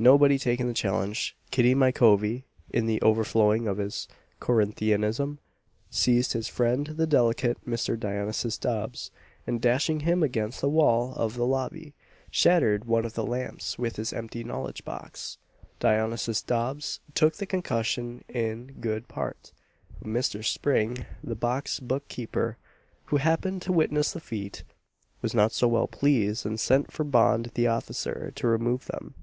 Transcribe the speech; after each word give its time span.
Nobody 0.00 0.38
taking 0.38 0.68
the 0.68 0.74
challenge, 0.74 1.36
Kitty 1.50 1.74
my 1.74 1.90
covy, 1.90 2.44
in 2.70 2.86
the 2.86 3.02
overflowing 3.02 3.66
of 3.66 3.78
his 3.78 4.06
Corinthianism, 4.38 5.40
seized 5.90 6.34
his 6.34 6.46
friend, 6.46 6.86
the 6.86 7.04
delicate 7.04 7.58
Mr. 7.68 7.98
Dionysius 7.98 8.58
Dobbs, 8.58 9.10
and 9.44 9.60
dashing 9.60 9.98
him 10.06 10.22
against 10.22 10.60
the 10.60 10.68
wall 10.68 11.14
of 11.16 11.34
the 11.34 11.44
lobby, 11.44 11.94
shattered 12.30 12.84
one 12.84 13.04
of 13.04 13.14
the 13.14 13.26
lamps 13.26 13.76
with 13.76 13.96
his 13.96 14.12
empty 14.12 14.44
knowledge 14.44 14.84
box. 14.84 15.36
Dionysius 15.80 16.42
Dobbs 16.42 17.00
took 17.16 17.34
the 17.34 17.44
concussion 17.44 18.22
in 18.28 18.68
good 18.80 19.08
part; 19.08 19.52
but 19.98 20.06
Mr. 20.06 20.44
Spring, 20.44 21.06
the 21.24 21.34
box 21.34 21.80
book 21.80 22.06
keeper, 22.06 22.56
who 23.06 23.16
happened 23.16 23.62
to 23.62 23.72
witness 23.72 24.12
the 24.12 24.20
feat, 24.20 24.62
was 25.22 25.34
not 25.34 25.50
so 25.50 25.66
well 25.66 25.88
pleased, 25.88 26.46
and 26.46 26.60
sent 26.60 26.92
for 26.92 27.02
Bond, 27.02 27.50
the 27.54 27.66
officer, 27.66 28.30
to 28.36 28.46
remove 28.46 28.86
them. 28.86 29.14